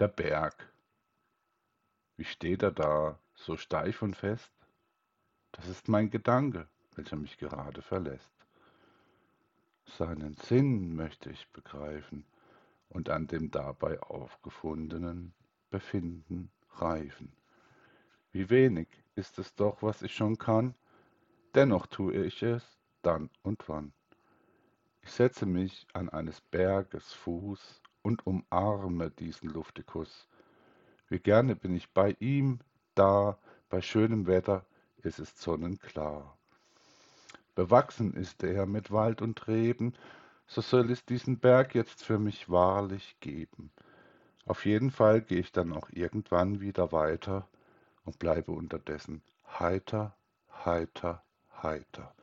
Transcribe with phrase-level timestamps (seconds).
[0.00, 0.72] Der Berg.
[2.16, 4.52] Wie steht er da, so steif und fest?
[5.52, 6.66] Das ist mein Gedanke,
[6.96, 8.32] welcher mich gerade verlässt.
[9.86, 12.26] Seinen Sinn möchte ich begreifen
[12.88, 15.32] und an dem dabei aufgefundenen
[15.70, 17.32] Befinden reifen.
[18.32, 20.74] Wie wenig ist es doch, was ich schon kann,
[21.54, 22.64] dennoch tue ich es
[23.02, 23.92] dann und wann.
[25.02, 30.28] Ich setze mich an eines Berges Fuß und umarme diesen Luftikus.
[31.08, 32.60] Wie gerne bin ich bei ihm
[32.94, 33.38] da,
[33.68, 34.64] bei schönem Wetter
[35.02, 36.38] ist es sonnenklar.
[37.54, 39.94] Bewachsen ist er mit Wald und Reben,
[40.46, 43.72] so soll es diesen Berg jetzt für mich wahrlich geben.
[44.46, 47.48] Auf jeden Fall gehe ich dann auch irgendwann wieder weiter
[48.04, 49.22] und bleibe unterdessen
[49.58, 50.14] heiter,
[50.64, 51.22] heiter,
[51.62, 52.14] heiter.